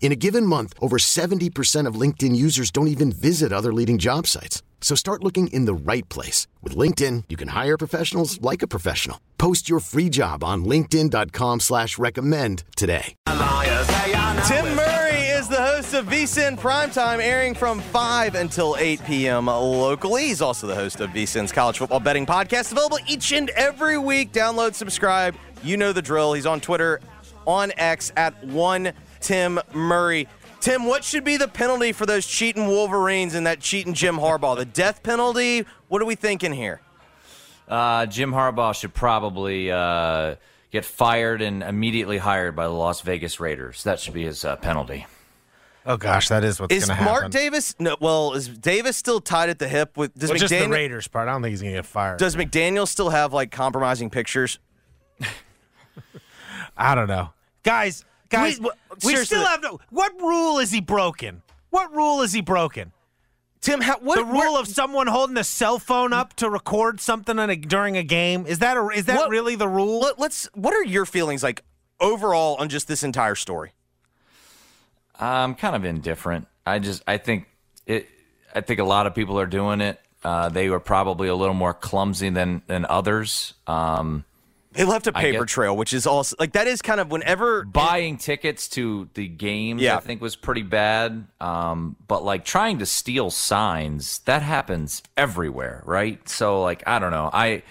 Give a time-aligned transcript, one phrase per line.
[0.00, 4.26] In a given month, over 70% of LinkedIn users don't even visit other leading job
[4.26, 4.62] sites.
[4.82, 6.46] So start looking in the right place.
[6.62, 9.18] With LinkedIn, you can hire professionals like a professional.
[9.38, 13.14] Post your free job on linkedin.com slash recommend today.
[14.46, 19.46] Tim Murray is the host of VSIN Primetime, airing from 5 until 8 p.m.
[19.46, 20.24] locally.
[20.26, 24.32] He's also the host of VSIN's College Football Betting Podcast, available each and every week.
[24.32, 25.34] Download, subscribe.
[25.62, 26.34] You know the drill.
[26.34, 27.00] He's on Twitter,
[27.46, 28.92] on X at 1
[29.24, 30.28] Tim Murray.
[30.60, 34.56] Tim, what should be the penalty for those cheating Wolverines and that cheating Jim Harbaugh?
[34.56, 35.64] The death penalty?
[35.88, 36.80] What are we thinking here?
[37.66, 40.36] Uh, Jim Harbaugh should probably uh,
[40.70, 43.82] get fired and immediately hired by the Las Vegas Raiders.
[43.84, 45.06] That should be his uh, penalty.
[45.86, 47.12] Oh gosh, that is what's going to happen.
[47.12, 47.74] Mark Davis?
[47.78, 47.96] No.
[48.00, 50.14] Well, is Davis still tied at the hip with?
[50.14, 50.70] Does well, just the McDaniel?
[50.70, 51.28] Raiders part.
[51.28, 52.18] I don't think he's going to get fired.
[52.18, 54.58] Does McDaniel still have like compromising pictures?
[56.76, 57.30] I don't know,
[57.62, 58.04] guys.
[58.30, 58.70] Guys, We-
[59.04, 59.80] we, still have no.
[59.90, 61.42] What rule is he broken?
[61.70, 62.92] What rule is he broken?
[63.60, 67.38] Tim, how, what The rule of someone holding a cell phone up to record something
[67.38, 70.00] in a, during a game is that a, is that What- really the rule?
[70.00, 70.48] Let, let's.
[70.54, 71.62] What are your feelings like
[72.00, 73.72] overall on just this entire story?
[75.18, 76.46] I'm kind of indifferent.
[76.66, 77.46] I just I think
[77.86, 78.08] it.
[78.54, 80.00] I think a lot of people are doing it.
[80.22, 83.54] Uh, they were probably a little more clumsy than than others.
[83.66, 84.24] Um,
[84.74, 88.16] They left a paper trail, which is also like that is kind of whenever buying
[88.18, 89.96] tickets to the games, Yeah.
[89.96, 91.26] I think was pretty bad.
[91.40, 96.28] Um, but like trying to steal signs, that happens everywhere, right?
[96.28, 97.30] So like I don't know.
[97.32, 97.62] I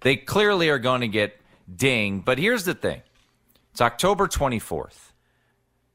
[0.00, 1.40] they clearly are going to get
[1.74, 2.24] dinged.
[2.24, 3.00] But here's the thing:
[3.72, 5.12] it's October 24th.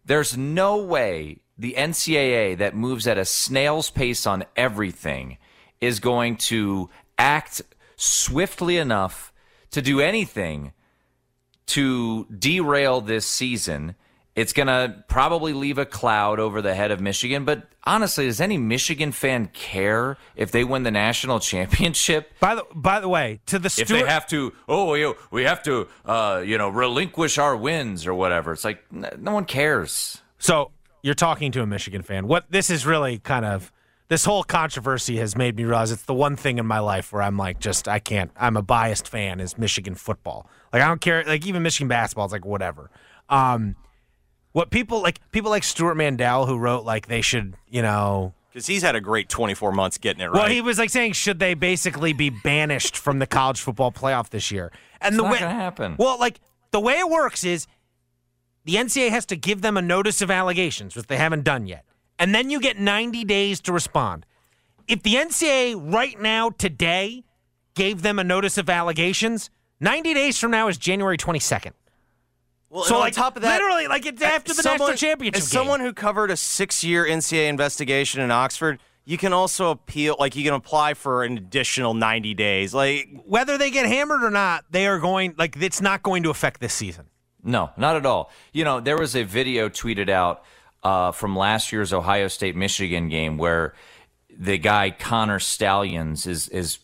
[0.03, 5.38] There's no way the NCAA that moves at a snail's pace on everything
[5.80, 7.62] is going to act
[7.96, 9.32] swiftly enough
[9.75, 10.72] to do anything
[11.68, 13.96] to derail this season.
[14.34, 17.44] It's going to probably leave a cloud over the head of Michigan.
[17.44, 22.31] But honestly, does any Michigan fan care if they win the national championship?
[22.40, 25.44] by the by the way, to the If Stewart, they have to, oh, we, we
[25.44, 28.53] have to, uh, you know, relinquish our wins or whatever.
[28.53, 30.22] It's like n- no one cares.
[30.40, 30.72] So
[31.02, 32.28] you're talking to a Michigan fan.
[32.28, 33.74] What this is really kind of
[34.07, 37.21] this whole controversy has made me realize it's the one thing in my life where
[37.21, 38.31] I'm like, just I can't.
[38.38, 40.49] I'm a biased fan is Michigan football.
[40.71, 41.23] Like I don't care.
[41.23, 42.91] Like even Michigan basketball is like whatever.
[43.29, 43.75] Um,
[44.51, 48.67] what people like people like Stewart Mandel who wrote like they should you know because
[48.67, 50.33] he's had a great 24 months getting it right.
[50.33, 54.29] well, he was like saying, should they basically be banished from the college football playoff
[54.29, 54.72] this year?
[55.01, 55.95] And It's the not way gonna happen.
[55.99, 56.39] Well, like
[56.72, 57.67] the way it works is
[58.63, 61.83] the NCAA has to give them a notice of allegations, which they haven't done yet,
[62.20, 64.26] and then you get 90 days to respond.
[64.88, 67.24] If the NCAA right now today
[67.76, 69.50] gave them a notice of allegations,
[69.80, 71.72] 90 days from now is January 22nd.
[72.70, 74.98] well, So and like on top of that, literally, like it's after the someone- national
[74.98, 75.38] championship.
[75.42, 75.59] As game.
[75.59, 80.16] someone who covered a six-year NCAA investigation in Oxford, you can also appeal.
[80.20, 82.74] Like you can apply for an additional 90 days.
[82.74, 86.30] Like whether they get hammered or not, they are going like it's not going to
[86.30, 87.06] affect this season.
[87.44, 88.32] No, not at all.
[88.53, 90.44] You know, there was a video tweeted out
[90.85, 93.73] uh, from last year's Ohio State Michigan game where
[94.29, 96.78] the guy Connor Stalions is is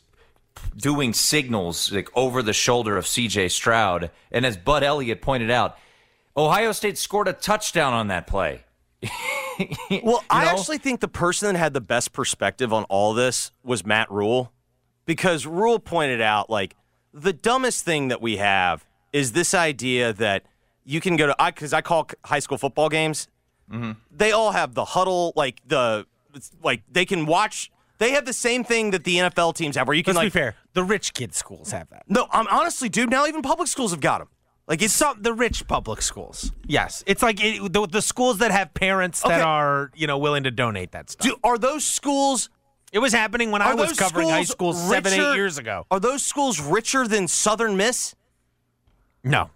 [0.76, 5.78] doing signals like over the shoulder of CJ Stroud, and as Bud Elliott pointed out,
[6.36, 8.66] Ohio State scored a touchdown on that play.
[10.02, 10.52] Well, I know?
[10.52, 14.52] actually think the person that had the best perspective on all this was Matt Rhule,
[15.06, 16.76] because Rhule pointed out like
[17.14, 18.84] the dumbest thing that we have
[19.14, 20.46] is this idea that
[20.84, 23.28] you can go to I because I call high school football games.
[23.72, 23.92] Mm-hmm.
[24.12, 26.06] They all have the huddle, like the
[26.64, 27.72] like they can watch.
[27.98, 30.34] They have the same thing that the NFL teams have, where you can Let's like
[30.34, 30.56] be fair.
[30.74, 32.04] The rich kid schools have that.
[32.08, 33.10] No, I'm honestly, dude.
[33.12, 34.28] Now even public schools have got them.
[34.68, 36.52] Like it's Some the rich public schools.
[36.66, 39.42] Yes, it's like it, the, the schools that have parents that Okay.
[39.42, 41.28] are you know willing to donate that stuff.
[41.28, 42.50] Do, are those schools
[42.94, 45.86] It was happening when I was covering high school seven, richer- eight years ago.
[45.92, 48.16] Are those schools richer than Southern Miss?
[49.24, 49.50] No.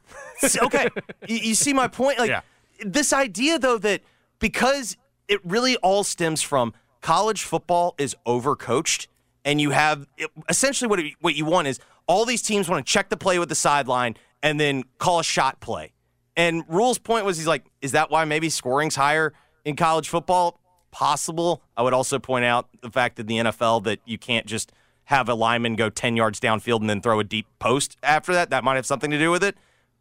[0.43, 0.89] Okay,
[1.27, 2.19] you, you see my point.
[2.19, 2.41] Like Yeah.
[2.85, 4.01] This idea, though, that
[4.39, 4.95] because
[5.27, 9.07] it really all stems from college football is overcoached,
[9.43, 12.85] and you have it, essentially what it, what you want is all these teams want
[12.85, 15.93] to check the play with the sideline and then call a shot play.
[16.37, 19.33] And Rhule's point was he's like, is that why maybe scoring's higher
[19.63, 20.59] in college football?
[20.91, 21.63] Possible.
[21.75, 24.71] I would also point out the fact that the NFL that you can't just
[25.05, 28.49] have a lineman go 10 yards downfield and then throw a deep post after that.
[28.49, 29.55] That might have something to do with it.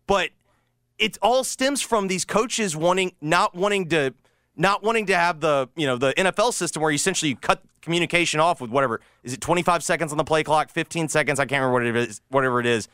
[0.07, 0.31] But
[0.99, 4.15] it all stems from these coaches wanting not wanting to
[4.57, 8.41] not wanting to have the you know the NFL system where you essentially cut communication
[8.41, 11.63] off with whatever is it 25 seconds on the play clock 15 seconds I can't
[11.63, 12.89] remember what it is whatever it is.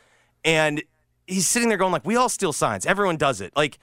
[0.45, 0.83] And
[1.27, 2.87] he's sitting there going like we all steal signs.
[2.87, 3.53] Everyone does it.
[3.55, 3.79] Like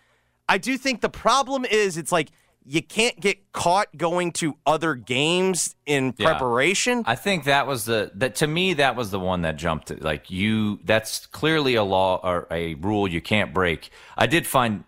[0.50, 2.30] I do think the problem is it's like
[2.70, 6.32] you can't get caught going to other games in Yeah.
[6.32, 10.02] preparation I think that was the that to me that was the one that jumped
[10.02, 13.90] like you that's clearly a law or a rule you can't break.
[14.18, 14.84] I did find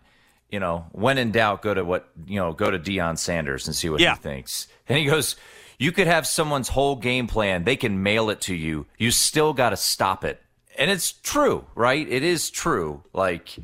[0.50, 3.74] you know when in doubt go to what you know go to Deion Sanders and
[3.74, 4.14] see what Yeah.
[4.14, 4.68] he thinks.
[4.88, 5.36] And he goes
[5.78, 8.86] you could have someone's whole game plan they can mail it to you.
[8.98, 10.42] You still got to stop it.
[10.78, 12.06] And it's true, right?
[12.08, 13.02] It is true.
[13.12, 13.56] Like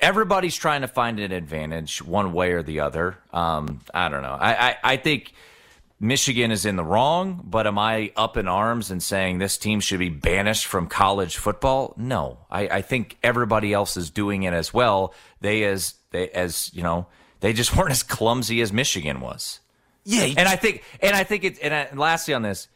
[0.00, 3.18] everybody's trying to find an advantage one way or the other.
[3.32, 4.36] Um, I don't know.
[4.38, 5.32] I, I, I think
[6.00, 9.80] Michigan is in the wrong, but am I up in arms and saying this team
[9.80, 11.94] should be banished from college football?
[11.98, 12.38] No.
[12.50, 15.14] I, I think everybody else is doing it as well.
[15.42, 17.06] They as they as you know,
[17.40, 19.60] they just weren't as clumsy as Michigan was.
[20.04, 22.68] yeah And I think and I think it's and, I, and lastly on this,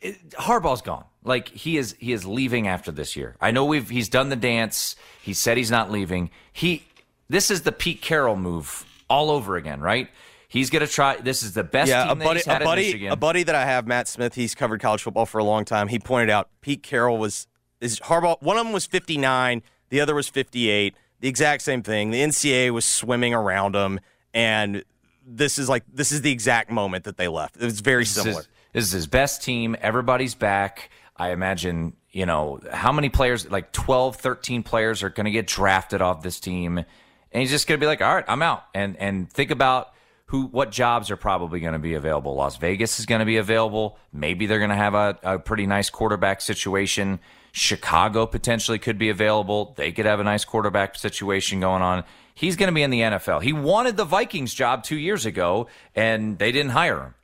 [0.00, 1.04] it, Harbaugh's gone.
[1.24, 3.36] Like he is he is leaving after this year.
[3.40, 4.96] I know we've he's done the dance.
[5.22, 6.30] He said he's not leaving.
[6.52, 6.84] He
[7.28, 10.08] this is the Pete Carroll move all over again, right?
[10.48, 11.16] He's gonna try.
[11.16, 14.08] This is the best yeah, a buddy, a buddy, a buddy that I have, Matt
[14.08, 14.34] Smith.
[14.34, 15.88] He's covered college football for a long time.
[15.88, 17.46] He pointed out Pete Carroll was
[17.80, 18.40] is Harbaugh.
[18.40, 20.94] One of them was 59, the other was 58.
[21.20, 22.10] The exact same thing.
[22.10, 24.00] The NCAA was swimming around him,
[24.32, 24.84] and
[25.26, 27.56] this is like this is the exact moment that they left.
[27.56, 28.44] It was very This is- similar.
[28.78, 29.74] This is his best team.
[29.80, 30.90] Everybody's back.
[31.16, 35.48] I imagine, you know, how many players, like 12, 13 players are going to get
[35.48, 36.78] drafted off this team.
[36.78, 36.86] And
[37.32, 38.62] he's just going to be like, all right, I'm out.
[38.76, 39.94] And, and think about
[40.26, 42.36] who, what jobs are probably going to be available.
[42.36, 43.98] Las Vegas is going to be available.
[44.12, 47.18] Maybe they're going to have a, a pretty nice quarterback situation.
[47.50, 49.74] Chicago potentially could be available.
[49.76, 52.04] They could have a nice quarterback situation going on.
[52.32, 53.42] He's going to be in the NFL.
[53.42, 55.66] He wanted the Vikings job two years ago,
[55.96, 57.14] and they didn't hire him.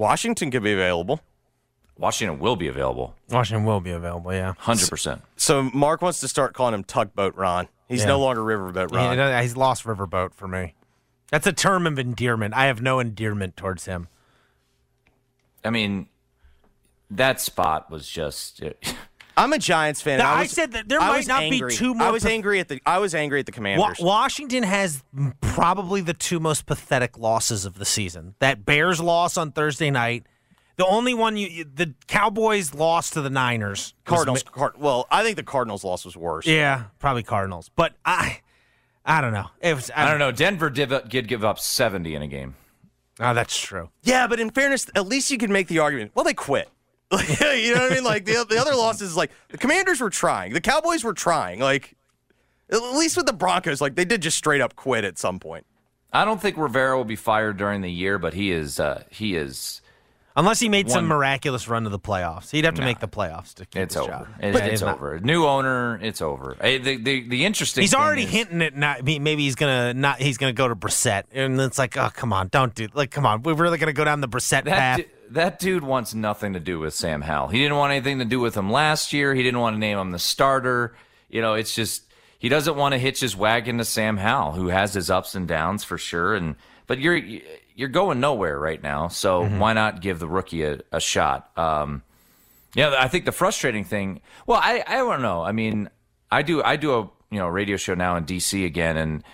[0.00, 1.20] Washington could be available.
[1.98, 4.54] Washington will be available, Washington will be available, yeah.
[4.56, 5.20] hundred percent.
[5.36, 7.68] So Mark wants to start calling him Tugboat Ron.
[7.86, 8.06] He's Yeah.
[8.06, 9.18] no longer Riverboat Ron.
[9.18, 10.74] Yeah, he's lost Riverboat for me.
[11.30, 12.54] That's a term of endearment.
[12.54, 14.08] I have no endearment towards him.
[15.62, 16.08] I mean,
[17.10, 18.62] that spot was just.
[19.36, 20.14] I'm a Giants fan.
[20.14, 21.72] and Now, I was- said that there I might was not be angry.
[21.74, 22.80] two more I was path- angry at the.
[22.86, 23.98] I was angry at the Wa- Commanders.
[24.00, 25.02] Washington has
[25.40, 28.34] probably the two most pathetic losses of the season.
[28.38, 30.24] That Bears loss on Thursday night.
[30.76, 33.92] The only one you, you the Cowboys lost to the Niners.
[34.06, 34.44] was Cardinals.
[34.46, 36.46] ma- Card, well, I think the Cardinals loss was worse.
[36.46, 37.70] yeah, probably Cardinals.
[37.76, 38.40] But I
[39.04, 39.46] I don't know.
[39.60, 40.32] It was I don't know.
[40.32, 42.54] Denver div- did give up seventy in a game.
[43.18, 43.90] Oh, that's true.
[44.02, 46.12] Yeah, but in fairness, at least you can make the argument.
[46.14, 46.70] Well, they quit.
[47.40, 48.04] you know what I mean?
[48.04, 51.58] Like the, the other losses, like the Commanders were trying, the Cowboys were trying.
[51.60, 51.96] Like
[52.70, 55.66] at least with the Broncos, like they did just straight up quit at some point.
[56.12, 58.78] I don't think Rivera will be fired during the year, but he is.
[58.80, 59.80] Uh, he is.
[60.36, 62.50] Unless he made some miraculous run to the playoffs.
[62.50, 64.10] He'd have to make the playoffs to keep It's his over.
[64.12, 64.28] job.
[64.40, 64.94] It- But it's he's not.
[64.96, 65.18] over.
[65.18, 65.98] New owner.
[66.00, 66.56] It's over.
[66.62, 67.82] The the, the interesting.
[67.82, 70.76] He's thing already is- hinting at not maybe he's gonna not he's gonna go to
[70.76, 73.92] Brissett, and it's like, oh come on, don't do like come on, we're really gonna
[73.92, 74.98] go down the Brissett path.
[74.98, 77.48] du- that dude wants nothing to do with Sam Howell.
[77.48, 79.34] He didn't want anything to do with him last year.
[79.34, 80.94] He didn't want to name him the starter.
[81.28, 82.04] You know, it's just
[82.38, 85.46] he doesn't want to hitch his wagon to Sam Howell, who has his ups and
[85.46, 86.34] downs for sure.
[86.34, 86.56] And
[86.86, 87.20] but you're
[87.74, 91.56] you're going nowhere right now, so why not give the rookie a, a shot?
[91.56, 92.02] Um,
[92.74, 94.20] yeah, I think the frustrating thing.
[94.46, 95.42] Well, I I don't know.
[95.42, 95.88] I mean,
[96.30, 99.24] I do I do a you know radio show now in DC again, and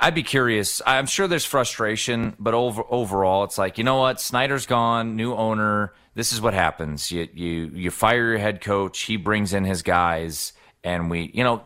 [0.00, 0.82] I'd be curious.
[0.86, 4.20] I'm sure there's frustration, but over, overall, it's like you know what?
[4.20, 5.92] Snyder's gone, new owner.
[6.14, 7.10] This is what happens.
[7.10, 9.00] You you you fire your head coach.
[9.02, 11.62] He brings in his guys, and we you know,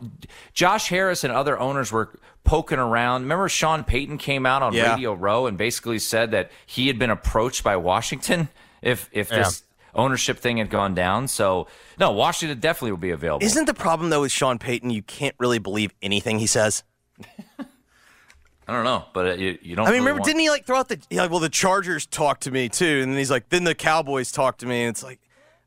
[0.53, 3.23] Josh Harris and other owners were poking around.
[3.23, 4.93] Remember, Sean Payton came out on Yeah.
[4.93, 8.49] Radio Row and basically said that he had been approached by Washington
[8.81, 11.27] if if this ownership thing had gone down.
[11.27, 11.67] So
[11.99, 13.45] no, Washington definitely will be available.
[13.45, 14.89] Isn't the problem though with Sean Payton?
[14.89, 16.83] You can't really believe anything he says.
[18.69, 19.85] I don't know, but uh, you, you don't.
[19.87, 21.49] I mean, really remember, want- didn't he like throw out the yeah, like, well, the
[21.49, 24.81] Chargers talked to me too, and then he's like, then the Cowboys talked to me,
[24.83, 25.19] and it's like,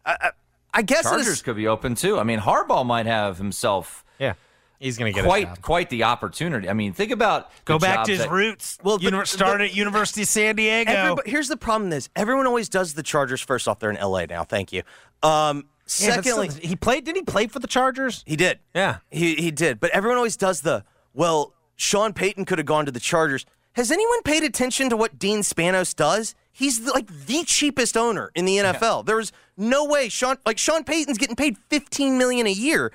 [0.06, 0.30] I, I,
[0.74, 2.18] I guess Chargers it's, could be open too.
[2.18, 4.34] I mean, Harbaugh might have himself Yeah,
[4.78, 5.60] he's gonna get a quite job.
[5.62, 6.68] quite the opportunity.
[6.68, 8.78] I mean, think about Go the back to his that- roots.
[8.82, 10.90] Well, Well, but- started at University of San Diego.
[10.92, 13.78] Everybody, here's the problem: is everyone always does the Chargers first off.
[13.80, 14.26] They're in L.A.
[14.26, 14.44] now.
[14.44, 14.82] Thank you.
[15.22, 15.66] Um,
[15.98, 17.04] Yeah, secondly, still, he played.
[17.04, 18.22] Did he play for the Chargers?
[18.26, 18.60] he did.
[18.74, 18.98] Yeah.
[19.10, 19.78] he he did.
[19.80, 21.52] But everyone always does the well.
[21.76, 23.46] Sean Payton could have gone to the Chargers.
[23.74, 26.34] Has anyone paid attention to what Dean Spanos does?
[26.52, 29.06] He's like the cheapest owner in the NFL.
[29.06, 32.92] There's no way Sean like Sean Payton's getting paid 15 million a year.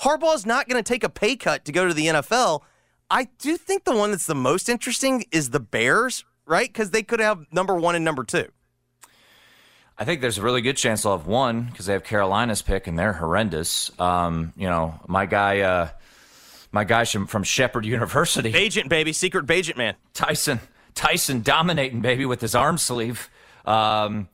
[0.00, 2.62] Harbaugh's not going to take a pay cut to go to the NFL.
[3.10, 6.68] I do think the one that's the most interesting is the Bears, right?
[6.68, 8.48] Because they could have number one and number two.
[9.98, 12.86] I think there's a really good chance they'll have one because they have Carolina's pick
[12.86, 13.90] and they're horrendous.
[13.98, 15.88] Um, you know, my guy, uh,
[16.76, 19.94] my guy from, from Shepherd University, Bagent, baby, secret agent man.
[20.12, 20.60] Tyson,
[20.94, 23.28] Tyson dominating baby with his arm sleeve.
[23.64, 24.28] Um,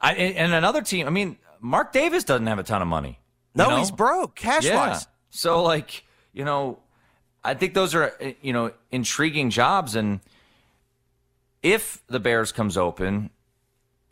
[0.00, 1.06] I, and another team.
[1.06, 3.20] I mean, Mark Davis doesn't have a ton of money.
[3.54, 3.76] No, know?
[3.76, 4.76] he's broke, cash Yeah.
[4.76, 5.06] wise.
[5.30, 6.80] So like, you know,
[7.44, 10.20] I think those are uh, you know intriguing jobs and
[11.62, 13.30] if the Bears comes open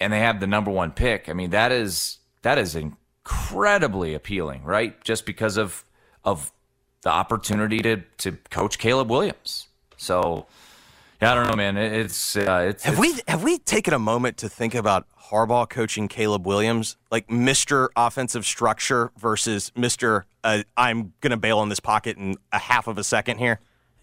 [0.01, 4.65] and they have the number 1 pick, I mean that is that is incredibly appealing,
[4.65, 5.03] right?
[5.03, 5.85] Just because of
[6.25, 6.53] of
[7.05, 9.69] the opportunity to to coach Caleb Williams.
[9.97, 10.47] So
[11.23, 11.77] yeah, I don't know, man.
[11.77, 15.69] It's uh, it's Have it's- we have we taken a moment to think about Harbaugh
[15.69, 21.81] coaching Caleb Williams, like Mister Offensive Structure versus Mister uh, I'm gonna bail on this
[21.81, 23.61] pocket in a half of a second here?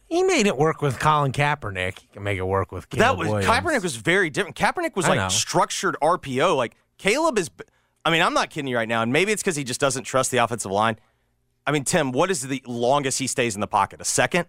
[0.07, 1.99] He made it work with Colin Kaepernick.
[1.99, 3.49] He can make it work with that was Williams.
[3.49, 4.55] Kaepernick was very different.
[4.57, 5.29] Kaepernick was I like know.
[5.29, 6.55] structured RPO.
[6.55, 7.49] Like Caleb is.
[8.03, 10.03] I mean, I'm not kidding you right now, and maybe it's because he just doesn't
[10.05, 10.97] trust the offensive line.
[11.65, 14.01] I mean, Tim, what is the longest he stays in the pocket?
[14.01, 14.45] A second?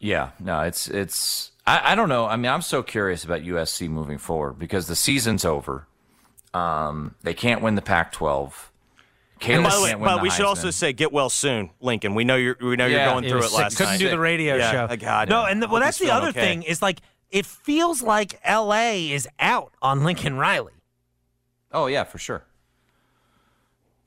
[0.00, 1.50] Yeah, no, it's it's.
[1.66, 2.26] I, I don't know.
[2.26, 5.86] I mean, I'm so curious about USC moving forward because the season's over.
[6.54, 8.52] Um, they can't win the Pac-12.
[9.40, 11.70] Caleb by the way, can't win but the we should also say get well soon,
[11.80, 12.14] Lincoln.
[12.14, 13.58] We know you're we know Yeah, you're going through was it sick.
[13.58, 13.98] last Couldn't night.
[14.00, 14.84] do the radio Yeah, show.
[14.84, 15.50] uh, God, no, yeah.
[15.52, 16.40] and the, well, that's the other okay.
[16.40, 19.10] thing is like it feels like L.A.
[19.12, 20.72] is out on Lincoln Riley.
[21.70, 22.42] Oh yeah, for sure.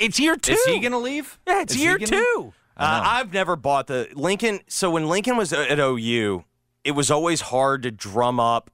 [0.01, 0.53] It's year two.
[0.53, 1.39] Is he going to leave?
[1.47, 2.53] Yeah, it's Is year gonna- two.
[2.77, 4.61] Uh, I've never bought the Lincoln.
[4.67, 6.43] So when Lincoln was at OU,
[6.83, 8.71] it was always hard to drum up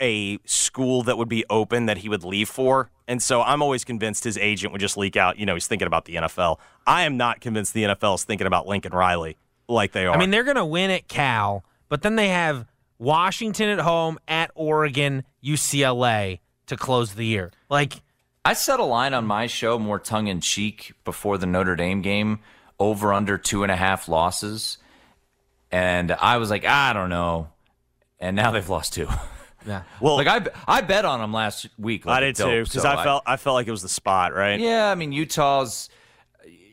[0.00, 2.90] a school that would be open that he would leave for.
[3.06, 5.86] And so I'm always convinced his agent would just leak out, you know, he's thinking
[5.86, 6.58] about the NFL.
[6.86, 9.36] I am not convinced the NFL is thinking about Lincoln Riley
[9.68, 10.14] like they are.
[10.14, 12.64] I mean, they're going to win at Cal, but then they have
[12.98, 17.50] Washington at home, at Oregon, UCLA to close the year.
[17.68, 18.00] Like,
[18.44, 22.00] I set a line on my show more tongue in cheek before the Notre Dame
[22.00, 22.40] game,
[22.78, 24.78] over under two and a half losses,
[25.70, 27.50] and I was like, I don't know,
[28.18, 29.08] and now they've lost two.
[29.66, 29.82] yeah.
[30.00, 32.06] well, like I, I bet on them last week.
[32.06, 33.82] Like I a did dope, too because so I felt I felt like it was
[33.82, 34.58] the spot, right?
[34.58, 35.90] Yeah, I mean Utah's,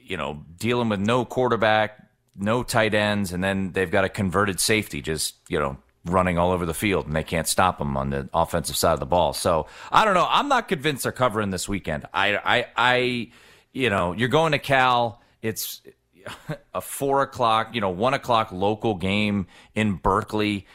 [0.04, 2.02] you know, dealing with no quarterback,
[2.36, 6.52] no tight ends, and then they've got a converted safety just you know running all
[6.52, 9.34] over the field, and they can't stop them on the offensive side of the ball.
[9.34, 10.28] So I don't know.
[10.30, 12.06] I'm not convinced they're covering this weekend.
[12.14, 13.32] I, I, I
[13.74, 15.22] you know, you're going to Cal.
[15.42, 15.82] It's
[16.74, 20.66] a four o'clock, you know, one o'clock local game in Berkeley.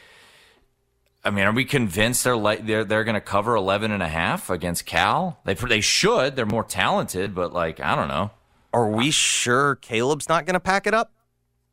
[1.25, 4.07] I mean, are we convinced they're like they're they're going to cover 11 and a
[4.07, 5.39] half against Cal?
[5.45, 6.35] They they should.
[6.35, 8.31] They're more talented, but like I don't know.
[8.73, 11.11] Are we sure Caleb's not going to pack it up?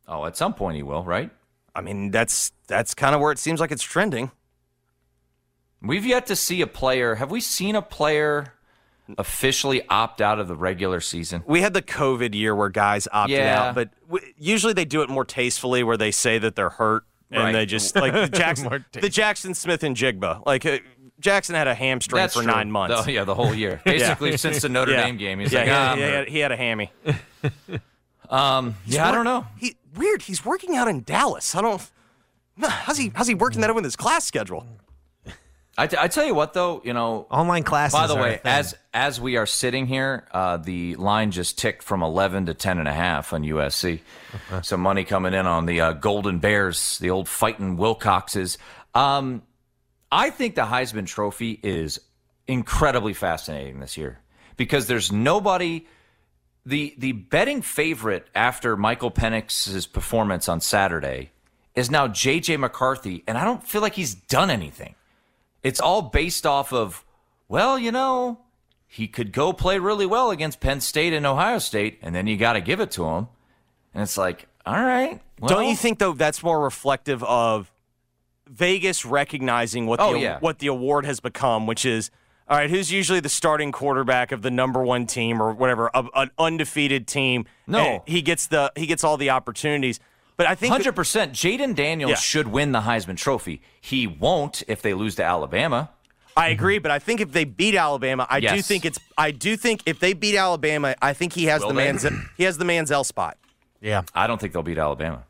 [0.07, 1.31] Oh, at some point he will, right?
[1.75, 4.31] I mean, that's that's kind of where it seems like it's trending.
[5.83, 7.15] We've yet to see a player.
[7.15, 8.53] Have we seen a player
[9.19, 11.43] officially opt out of the regular season?
[11.47, 13.69] We had the COVID year where guys opted Yeah.
[13.69, 17.05] out, but w- usually they do it more tastefully, where they say that they're hurt
[17.31, 17.53] and Right.
[17.53, 20.45] they just like the Jackson, the Jackson Smith-Njigba.
[20.47, 20.79] Like uh,
[21.19, 22.53] Jackson had a hamstring That's for true.
[22.53, 23.05] nine months.
[23.05, 25.07] The- yeah, the whole year, basically since the Notre Yeah.
[25.07, 25.41] Dame game.
[25.41, 26.93] He's yeah, like, he, ah, had, he, had, he had a hammy.
[28.29, 29.47] um, yeah, I don't know.
[29.59, 30.23] He weird.
[30.23, 31.55] He's working out in Dallas.
[31.55, 31.91] I don't.
[32.61, 33.13] How's he?
[33.15, 34.67] How's he working that in with his class schedule?
[35.79, 37.99] I, t- I tell you what, though, you know, Online classes.
[37.99, 41.83] By the are way, as as we are sitting here, uh, the line just ticked
[41.83, 44.01] from 11 to 10 and a half on USC.
[44.63, 48.59] Some money coming in on the uh, Golden Bears, the old fighting Wilcoxes.
[48.95, 49.43] Um,
[50.13, 52.01] I think the Heisman Trophy is
[52.47, 54.19] incredibly fascinating this year
[54.57, 55.87] because there's nobody.
[56.71, 61.31] The the betting favorite after Michael Penix's performance on Saturday
[61.75, 62.57] is now J.J.
[62.57, 64.95] McCarthy, and I don't feel like he's done anything
[65.63, 67.05] it's all based off of,
[67.49, 68.41] well, you know,
[68.87, 72.37] he could go play really well against Penn State and Ohio State, and then you
[72.37, 73.29] got to give it to him.
[73.95, 75.21] And it's like, All right.
[75.47, 77.73] Don't you think though that's more reflective of
[78.47, 80.39] Vegas recognizing what Oh, the yeah.
[80.41, 82.11] what the award has become, which is
[82.51, 86.05] all right, who's usually the starting quarterback of the number one team or whatever, a,
[86.15, 87.47] an undefeated team?
[87.67, 88.03] No.
[88.07, 90.01] he gets the he gets all the opportunities.
[90.37, 91.33] But I think Hundred percent.
[91.33, 92.17] Jayden Daniels Yeah.
[92.17, 93.63] should win the Heisman Trophy.
[93.81, 95.91] He won't if they lose to Alabama.
[96.37, 99.57] I agree, but I think if they beat Alabama, I do think it's I do
[99.57, 101.89] think if they beat Alabama, I think he has Will the they?
[101.91, 103.37] Manziel, he has the Manziel spot.
[103.81, 104.03] Yeah.
[104.15, 105.25] I don't think they'll beat Alabama.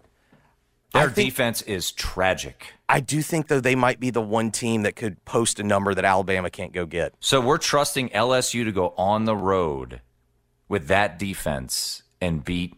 [0.94, 2.74] I Their think- defense is tragic.
[2.88, 5.94] I do think though they might be the one team that could post a number
[5.94, 7.14] that Alabama can't go get.
[7.20, 10.00] So we're trusting LSU to go on the road
[10.68, 12.74] with that defense and beat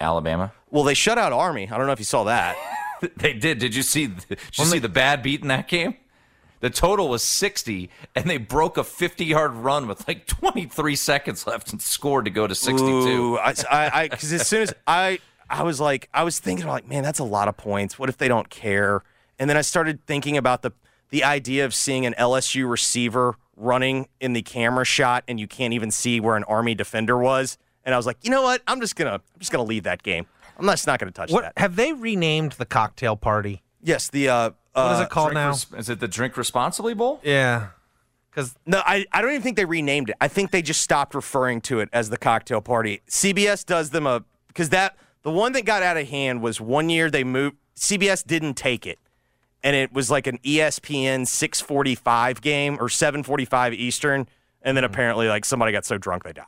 [0.00, 0.52] Alabama.
[0.70, 1.68] Well, they shut out Army.
[1.70, 2.56] I don't know if you saw that.
[3.16, 3.58] They did.
[3.58, 4.06] Did you see?
[4.06, 5.94] Did you see the bad beat in that game?
[6.60, 11.46] The total was 60, and they broke a 50 yard run with like 23 seconds
[11.46, 12.86] left and scored to go to 62.
[12.88, 15.18] Ooh, I, I, because as soon as I,
[15.54, 17.98] I was like, I was thinking like, man, that's a lot of points.
[17.98, 19.02] What if they don't care?
[19.38, 20.72] And then I started thinking about the
[21.10, 25.72] the idea of seeing an LSU receiver running in the camera shot, and you can't
[25.72, 27.56] even see where an Army defender was.
[27.84, 28.62] And I was like, you know what?
[28.66, 30.26] I'm just gonna, I'm just gonna leave that game.
[30.58, 31.52] I'm just not gonna touch What that.
[31.58, 33.62] have they renamed the cocktail party?
[33.82, 35.50] Yes, the uh, What is uh, it called now?
[35.50, 37.20] res- is it the Drink Responsibly Bowl?
[37.22, 37.68] yeah.
[38.30, 40.16] Because No, I, I don't even think they renamed it.
[40.20, 43.00] I think they just stopped referring to it as the cocktail party.
[43.08, 46.88] CBS does them a because that the one that got out of hand was one
[46.88, 47.56] year they moved.
[47.76, 48.98] CBS didn't take it,
[49.62, 54.28] and it was like an ESPN 6:45 game or 7:45 Eastern,
[54.62, 56.46] and then apparently like somebody got so drunk they died.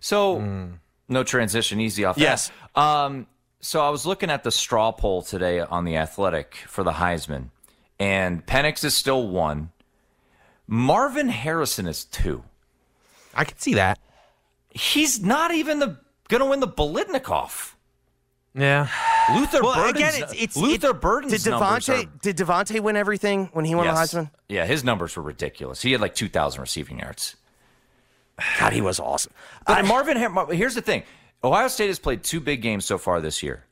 [0.00, 0.68] So,
[1.08, 2.50] no transition, easy off Yes.
[2.74, 2.80] that.
[2.80, 3.26] Um,
[3.60, 7.50] so I was looking at the straw poll today on the Athletic for the Heisman,
[7.98, 9.70] and Penix is still one.
[10.66, 12.42] Marvin Harrison is two.
[13.34, 13.98] I can see that.
[14.70, 17.74] He's not even the going to win the Biletnikoff.
[18.56, 18.88] Yeah.
[19.34, 22.80] Luther Well, Burden's, again, it's- it's- Luther it- Burden's Did numbers DeVonta are- did DeVonta
[22.80, 24.12] win everything when he won yes.
[24.12, 24.30] the Heisman?
[24.48, 25.82] Yeah, his numbers were ridiculous.
[25.82, 27.36] He had like 2,000 receiving yards.
[28.60, 29.32] God, he was awesome.
[29.66, 30.16] But Marvin,
[30.50, 31.02] here's the thing:
[31.42, 33.64] Ohio State has played two big games so far this year.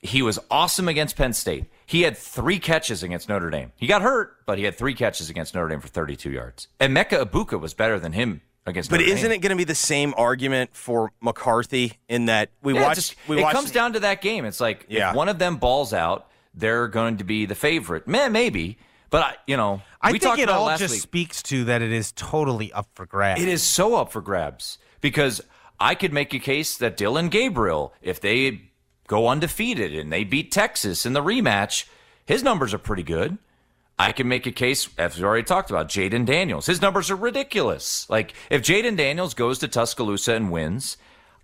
[0.00, 1.66] He was awesome against Penn State.
[1.84, 3.72] He had three catches against Notre Dame.
[3.76, 6.68] He got hurt, but he had three catches against Notre Dame for 32 yards.
[6.78, 8.90] And Emeka Egbuka was better than him against.
[8.90, 9.36] But Notre isn't Dame.
[9.38, 12.94] it going to be the same argument for McCarthy in that we Yeah, it watched?
[12.96, 14.44] just- we it watched comes down to that game.
[14.44, 15.10] It's like Yeah.
[15.10, 18.06] if one of them balls out, they're going to be the favorite.
[18.08, 18.78] Man, maybe,
[19.10, 21.02] but I, you know, I we think talked it about all last just week.
[21.02, 23.40] speaks to that it is totally up for grabs.
[23.40, 25.40] It is so up for grabs because
[25.80, 28.62] I could make a case that Dillon Gabriel, if they
[29.06, 31.86] go undefeated and they beat Texas in the rematch,
[32.26, 33.38] his numbers are pretty good.
[33.98, 36.66] I can make a case, as we already talked about, Jayden Daniels.
[36.66, 38.08] His numbers are ridiculous.
[38.08, 40.98] Like, if Jayden Daniels goes to Tuscaloosa and wins,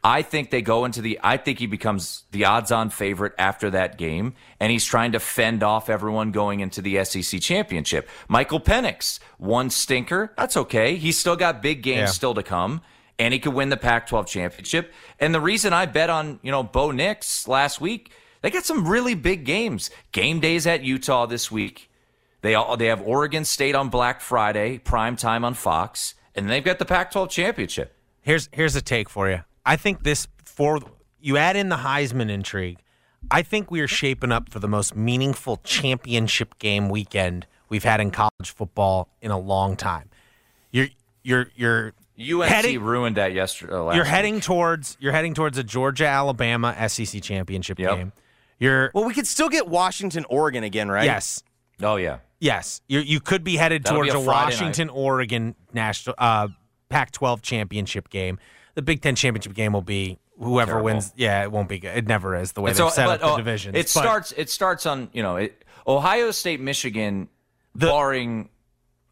[0.04, 1.18] I think they go into the.
[1.24, 5.62] I think he becomes the odds-on favorite after that game, and he's trying to fend
[5.62, 8.08] off everyone going into the SEC championship.
[8.28, 10.32] Michael Penix, one stinker.
[10.36, 10.96] That's okay.
[10.96, 12.06] He's still got big games Yeah.
[12.06, 12.82] still to come,
[13.18, 14.92] and he could win the Pac-12 championship.
[15.18, 18.12] And the reason I bet on you know Bo Nix last week,
[18.42, 19.90] they got some really big games.
[20.12, 21.88] Game days at Utah this week.
[22.44, 26.62] They all they have Oregon State on Black Friday, prime time on Fox, and they've
[26.62, 27.96] got the Pac-12 championship.
[28.20, 29.40] Here's here's a take for you.
[29.64, 30.78] I think this for
[31.18, 32.80] you add in the Heisman intrigue.
[33.30, 37.98] I think we are shaping up for the most meaningful championship game weekend we've had
[37.98, 40.10] in college football in a long time.
[40.70, 40.88] You're
[41.22, 41.94] you're you're
[42.42, 43.72] UNC heading, ruined that yesterday.
[43.72, 44.10] uh, last you're week.
[44.12, 47.96] heading towards you're heading towards a Georgia Alabama SEC championship Yep.
[47.96, 48.12] game.
[48.58, 51.06] You're Well, we could still get Washington, Oregon again, right?
[51.06, 51.42] yes.
[51.82, 52.18] Oh yeah.
[52.44, 56.14] Yes, you you could be headed That'll be towards a a, Friday Washington Oregon national
[56.18, 56.48] uh,
[56.90, 58.38] Pac-12 championship game.
[58.74, 60.84] The Big Ten championship game will be whoever Terrible.
[60.84, 61.14] wins.
[61.16, 61.96] Yeah, it won't be good.
[61.96, 63.76] It never is the way they've so, set but, up the uh, divisions.
[63.76, 64.32] It But starts.
[64.36, 67.30] It starts on you know it, Ohio State, Michigan,
[67.76, 68.50] The- barring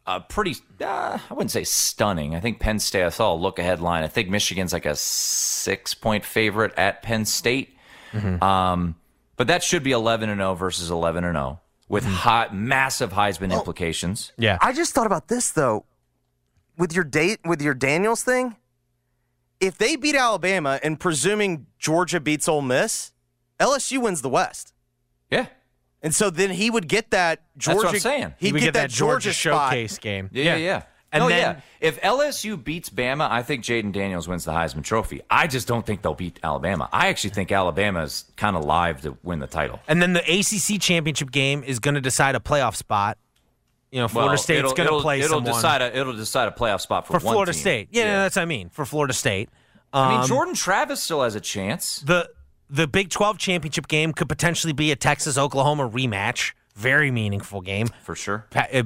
[0.05, 0.55] a pretty.
[0.79, 2.35] Uh, I wouldn't say stunning.
[2.35, 3.03] I think Penn State.
[3.03, 4.03] I saw a look ahead line.
[4.03, 7.75] I think Michigan's like a six point favorite at Penn State.
[8.11, 8.43] Mm-hmm.
[8.43, 8.93] Um,
[9.37, 11.61] but that should be eleven and zero versus eleven and zero
[11.93, 12.13] with Mm-hmm.
[12.13, 13.59] high, massive Heisman Oh.
[13.59, 14.33] implications.
[14.37, 15.85] yeah, I just thought about this though,
[16.77, 18.55] with your date with your Daniels thing.
[19.59, 23.11] If they beat Alabama and presuming Georgia beats Ole Miss,
[23.59, 24.73] LSU wins the West,
[25.29, 25.45] Yeah.
[26.01, 27.83] and so then he would get that Georgia.
[27.83, 28.33] That's what I'm saying.
[28.39, 29.71] He'd we get, get that Georgia, spot.
[29.71, 30.29] showcase game.
[30.33, 30.81] Yeah, yeah, yeah.
[31.13, 31.61] And no, then- yeah.
[31.79, 35.21] If LSU beats Bama, I think Jayden Daniels wins the Heisman Trophy.
[35.29, 36.89] I just don't think they'll beat Alabama.
[36.91, 39.79] I actually think Alabama's kind of live to win the title.
[39.87, 43.17] And then the ACC championship game is going to decide a playoff spot.
[43.91, 46.51] You know, Florida Well, State's going to play It'll someone decide a it'll decide a
[46.51, 47.61] playoff spot for, for Florida team.
[47.61, 47.87] State.
[47.91, 49.49] Yeah, no, that's what I mean for Florida State.
[49.93, 51.99] I mean, Um, Jordan Travis still has a chance.
[51.99, 52.27] the
[52.71, 56.53] the Big 12 championship game could potentially be a Texas Oklahoma rematch.
[56.75, 57.89] Very meaningful game.
[58.03, 58.47] for sure.
[58.55, 58.81] Uh,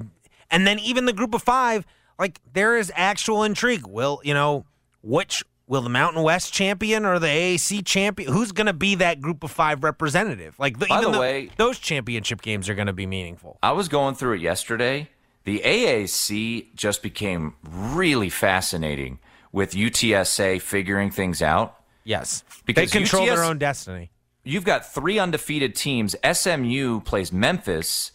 [0.51, 1.85] And then even the group of five,
[2.19, 3.85] like there is actual intrigue.
[3.87, 4.65] Will you know
[5.01, 8.31] which will the Mountain West champion or the AAC champion?
[8.31, 10.55] Who's going to be that group of five representative?
[10.57, 13.59] Like the, By even the the- way- those championship games are going to be meaningful.
[13.61, 15.09] I was going through it yesterday.
[15.43, 19.19] The AAC just became really fascinating
[19.51, 21.75] with UTSA figuring things out.
[22.03, 24.11] Yes, Because they control their own destiny.
[24.43, 26.15] You've got three undefeated teams.
[26.23, 28.11] SMU plays Memphis,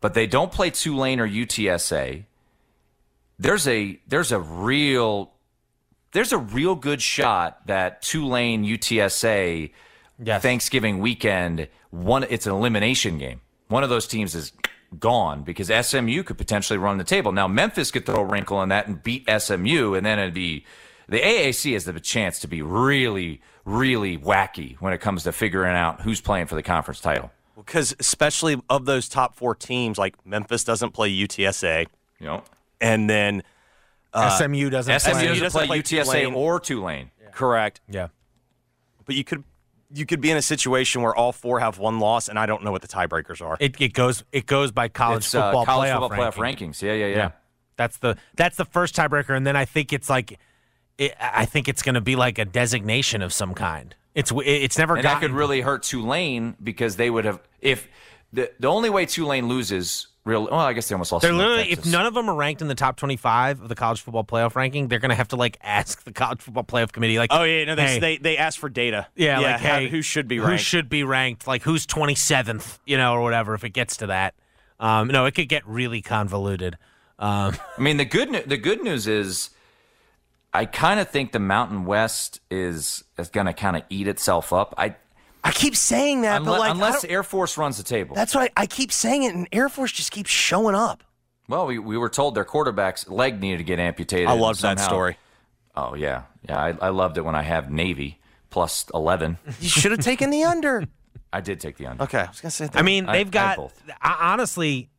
[0.00, 2.24] but they don't play Tulane or UTSA.
[3.42, 5.32] There's a there's a real
[6.12, 9.72] there's a real good shot that Tulane UTSA
[10.24, 10.42] Yes.
[10.42, 13.40] Thanksgiving weekend one it's an elimination game.
[13.68, 14.52] One of those teams is
[14.98, 17.32] gone because SMU could potentially run the table.
[17.32, 20.64] Now Memphis could throw a wrinkle in that and beat SMU, and then it'd be
[21.08, 25.74] the AAC has the chance to be really, really wacky when it comes to figuring
[25.74, 27.32] out who's playing for the conference title.
[27.56, 31.86] Because especially of those top four teams, like Memphis doesn't play UTSA,
[32.20, 32.44] You know,
[32.82, 33.42] and then
[34.14, 35.00] SMU doesn't.
[35.00, 35.26] SMU play.
[35.26, 36.34] doesn't, doesn't play, play UTSA Tulane.
[36.34, 37.10] or Tulane.
[37.32, 37.80] correct.
[37.88, 38.08] Yeah.
[39.06, 39.44] But you could
[39.94, 42.62] you could be in a situation where all four have one loss, and I don't
[42.64, 43.56] know what the tiebreakers are.
[43.60, 46.70] It, it goes it goes by college It's uh, football college playoff, football playoff ranking.
[46.70, 46.82] rankings.
[46.82, 47.16] Yeah, yeah, yeah.
[47.16, 47.30] Yeah,
[47.76, 50.38] that's the that's the first tiebreaker, and then I think it's like,
[50.98, 53.94] it, I think it's going to be like a designation of some kind.
[54.14, 57.88] It's it's never And that could really hurt Tulane because they would have if
[58.32, 61.22] the the only way Tulane loses real well, I guess they almost lost.
[61.22, 63.60] They're to North literally if none of them are ranked in the top twenty five
[63.60, 66.40] of the college football playoff ranking, they're going to have to like ask the college
[66.40, 69.06] football playoff committee like, oh yeah, no, they hey, they, they asked for data.
[69.16, 70.52] yeah, like how- hey, who should be ranked?
[70.52, 73.54] who should be ranked, like who's twenty seventh, you know, or whatever.
[73.54, 74.34] If it gets to that,
[74.78, 76.76] um, no, it could get really convoluted.
[77.18, 79.50] Um, I mean, the good nu- the good news is,
[80.52, 84.52] I kind of think the Mountain West is is going to kind of eat itself
[84.52, 84.74] up.
[84.76, 84.96] I
[85.44, 88.14] I keep saying that, unle- but like unless Air Force runs the table.
[88.14, 91.02] that's why I keep saying it, and Air Force just keeps showing up.
[91.48, 94.28] well, we, we were told their quarterback's leg needed to get amputated.
[94.28, 95.16] I and loved that story.
[95.74, 96.58] Oh yeah, yeah.
[96.58, 99.38] I, I loved it when I have Navy plus eleven.
[99.60, 100.84] You should have taken the under.
[101.32, 102.04] I did take the under.
[102.04, 102.66] Okay, I was gonna say.
[102.66, 102.76] That.
[102.76, 103.82] I mean, they've I got both.
[104.00, 104.90] I- honestly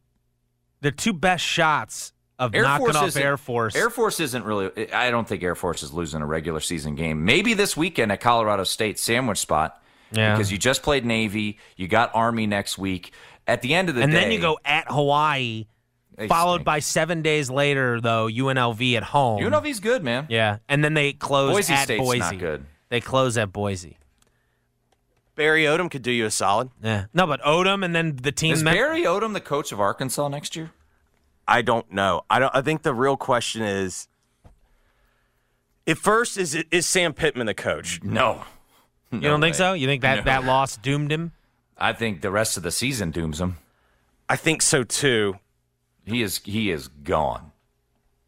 [0.84, 3.76] the two best shots of Air knocking Force off Air Force.
[3.76, 4.92] Air Force isn't really.
[4.92, 7.26] I don't think Air Force is losing a regular season game.
[7.26, 9.82] Maybe this weekend at Colorado State sandwich spot.
[10.14, 10.34] Yeah.
[10.34, 13.12] Because you just played Navy, you got Army next week.
[13.46, 14.04] At the end of the day.
[14.06, 15.66] and day, then you go at Hawaii,
[16.30, 16.66] followed stink.
[16.66, 19.42] by seven days later though UNLV at home.
[19.42, 20.28] UNLV's good, man.
[20.30, 22.20] yeah, and then they close Boise at State's Boise.
[22.20, 22.66] not good.
[22.90, 23.98] They close at Boise.
[25.36, 26.70] Barry Odom could do you a solid.
[26.82, 28.54] Yeah, no, but Odom and then the team.
[28.54, 30.72] Is mem- Barry Odom the coach of Arkansas next year?
[31.48, 32.22] I don't know.
[32.30, 32.56] I don't.
[32.56, 34.08] I think the real question is,
[35.86, 38.02] at first, is it is Sam Pittman the coach?
[38.04, 38.44] No.
[39.22, 39.74] you don't think so?
[39.74, 40.24] You think that No.
[40.24, 41.32] that loss doomed him?
[41.78, 43.58] I think the rest of the season dooms him.
[44.30, 45.40] I think so too.
[46.06, 47.52] He is he is gone.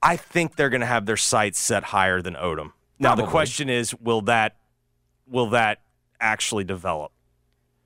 [0.02, 2.72] I think they're going to have their sights set higher than Odom.
[3.00, 4.56] Now the question is, will that
[5.28, 5.82] will that
[6.20, 7.12] actually develop?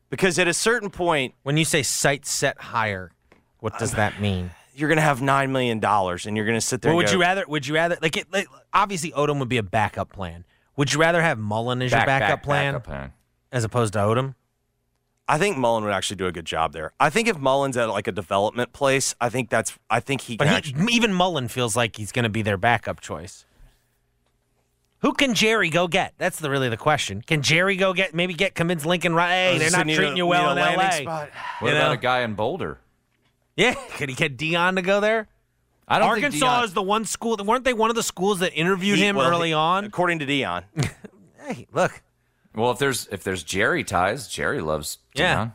[0.09, 3.11] Because at a certain point, When you say sights set higher,
[3.59, 4.51] what does that mean?
[4.75, 6.91] you're going to have nine million dollars, and you're going to sit there.
[6.91, 7.45] Well, and would go, you rather?
[7.47, 10.45] Would you rather like, it, like obviously Odom would be a backup plan.
[10.79, 13.13] Would you rather have Mullen as your backup back, plan backup plan.
[13.51, 14.35] as opposed to Odom?
[15.27, 16.93] I think Mullen would actually do a good job there.
[17.01, 19.77] I think if Mullen's at like a development place, I think that's.
[19.89, 20.47] I think he can.
[20.47, 23.45] But actually, even Mullen feels like he's going to be their backup choice.
[24.99, 26.13] Who can Jerry go get?
[26.17, 27.23] That's the really the question.
[27.23, 28.15] Can Jerry go get?
[28.15, 29.29] Maybe get convince Lincoln right?
[29.31, 31.01] Hey, oh, they're not treating a- you well need in a landing L.A.
[31.03, 31.29] spot.
[31.59, 31.93] What You about know?
[31.93, 32.79] a guy in Boulder?
[33.57, 35.27] Yeah, could he get Deion to go there?
[35.89, 37.35] I don't Arkansas think Deion- is the one school.
[37.43, 39.85] Weren't they one of the schools that interviewed He- him well, early on?
[39.85, 40.63] according to Deion.
[41.47, 42.03] Hey, look,
[42.53, 45.35] Well, if there's if there's Jerry ties, Jerry loves Yeah.
[45.45, 45.53] Deion.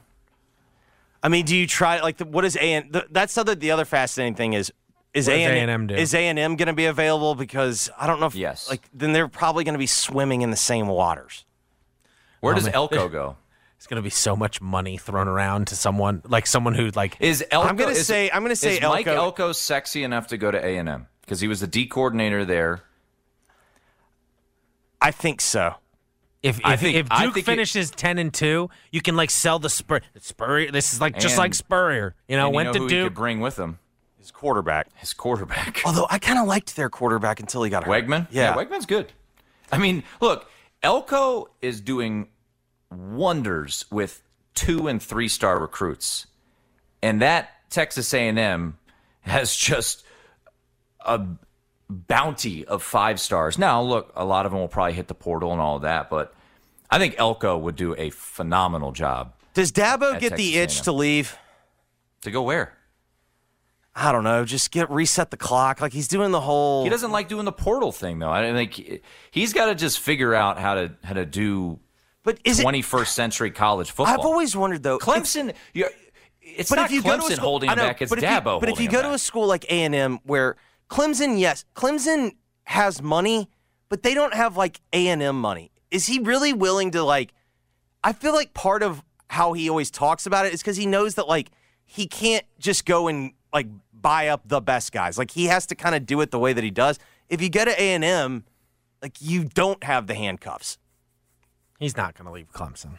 [1.23, 3.71] I mean, do you try like the, what is A and that's the other the
[3.71, 4.73] other fascinating thing is
[5.15, 8.27] is A A&M is A and M going to be available because I don't know
[8.27, 8.69] if Yes.
[8.69, 11.45] like then they're probably going to be swimming in the same waters.
[12.41, 12.75] Where does man.
[12.75, 13.37] Elko go?
[13.77, 17.17] It's going to be so much money thrown around to someone like someone who like
[17.21, 17.69] Is Elko?
[17.69, 20.51] I'm gonna is- say- I'm gonna say is Mike Elko- Elko sexy enough to go
[20.51, 22.83] to A and M because he was the D coordinator there.
[25.01, 25.75] I think so.
[26.43, 29.17] If if, I think- if I Duke think it- finishes ten and two, you can
[29.17, 30.71] like sell the Spur Spurrier.
[30.71, 32.15] This is like just And- like Spurrier.
[32.29, 33.15] You know, went you know who to he could Duke.
[33.15, 33.79] bring with him?
[34.19, 34.89] His quarterback.
[34.97, 35.83] His quarterback.
[35.87, 38.07] Although I kind of liked their quarterback until he got hurt.
[38.07, 38.27] Wegman?
[38.31, 38.55] Yeah.
[38.55, 39.13] Wegman's good.
[39.73, 40.51] I mean, look,
[40.83, 42.29] Elko is doing
[42.95, 44.23] wonders with
[44.55, 46.27] two and three star recruits.
[47.03, 48.79] And that Texas A&M
[49.23, 50.05] has just
[51.05, 51.27] a
[51.89, 53.59] bounty of five stars.
[53.59, 56.09] Now, look, a lot of them will probably hit the portal and all of that,
[56.09, 56.35] but
[56.91, 59.35] I think Elko would do a phenomenal job.
[59.55, 60.85] Does Dabo get the itch A&M.
[60.85, 61.39] to leave?
[62.23, 62.77] To go where?
[63.97, 64.45] I don't know.
[64.45, 65.81] Just get reset the clock.
[65.81, 66.83] Like he's doing the whole.
[66.83, 68.31] He doesn't like doing the portal thing though.
[68.31, 71.79] I don't think he's got to just figure out how to how to do
[72.25, 72.67] But is it?
[72.67, 74.15] 21st century college football.
[74.15, 74.99] I've always wondered though.
[74.99, 75.55] Clemson.
[75.73, 75.91] You're,
[76.41, 78.03] it's but not if you Clemson go to a school, holding know, back.
[78.03, 78.55] It's but if Dabo.
[78.55, 80.57] You, but if you go to a school like A and M, where
[80.91, 82.33] Clemson, yes, Clemson
[82.65, 83.49] has money,
[83.89, 85.71] but they don't have like A and M money.
[85.91, 87.33] Is he really willing to like?
[88.03, 91.15] I feel like part of how he always talks about it is because he knows
[91.17, 91.51] that like
[91.85, 95.19] he can't just go and like buy up the best guys.
[95.19, 96.99] Like he has to kind of do it the way that he does.
[97.29, 98.45] If you go to A and M,
[99.03, 100.79] like you don't have the handcuffs.
[101.79, 102.99] He's not going to leave Clemson.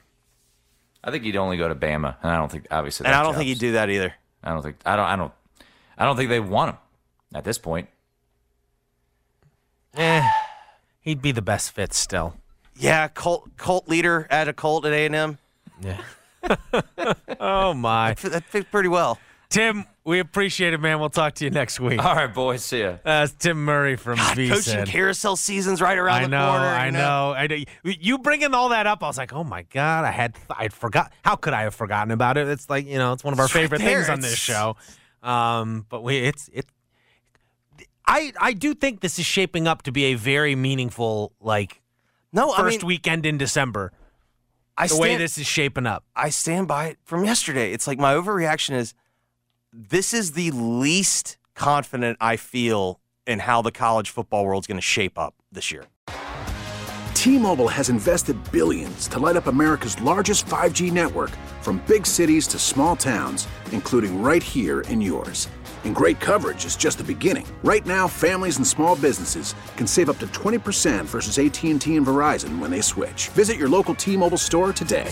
[1.03, 3.05] I think he'd only go to Bama, and I don't think obviously.
[3.05, 4.13] And I don't think he'd do that either.
[4.43, 4.77] I don't think.
[4.85, 5.05] I don't.
[5.05, 5.33] I don't.
[5.97, 6.77] I don't think they want him
[7.33, 7.87] at this point.
[9.95, 10.27] Eh,
[11.01, 12.35] he'd be the best fit still.
[12.75, 15.37] Yeah, cult cult leader at a cult at A and M.
[15.81, 16.01] Yeah.
[17.39, 19.19] oh my, That fits pretty well.
[19.49, 20.99] Tim, we appreciate it, man.
[20.99, 22.03] We'll talk to you next week.
[22.03, 22.63] All right, boys.
[22.63, 22.97] See ya.
[23.03, 26.65] That's Tim Murray from God, coaching carousel season's right around I the know, corner.
[26.65, 27.57] I you know, I know.
[27.83, 31.13] You bringing all that up, I was like, oh my god, I had, I'd forgot.
[31.23, 32.47] How could I have forgotten about it?
[32.47, 33.97] It's like you know, it's one of our It's favorite there.
[33.99, 34.75] things on this show.
[35.23, 36.65] Um, but we, it's it.
[38.07, 41.81] I I do think this is shaping up to be a very meaningful like
[42.31, 43.91] No, I first mean, weekend in December.
[44.77, 46.03] I The stand, way this is shaping up.
[46.15, 47.71] I stand by it from yesterday.
[47.71, 48.93] It's like my overreaction is
[49.75, 54.81] this is the least confident I feel in how the college football world's going to
[54.81, 55.85] shape up this year.
[57.13, 62.59] T-Mobile has invested billions to light up America's largest 5G network from big cities to
[62.59, 65.49] small towns, including right here in yours.
[65.83, 67.45] And great coverage is just the beginning.
[67.63, 72.59] Right now, families and small businesses can save up to 20% versus AT&T and Verizon
[72.59, 73.29] when they switch.
[73.29, 75.11] Visit your local T-Mobile store today.